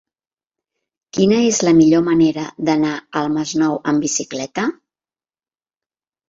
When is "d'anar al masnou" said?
2.71-3.77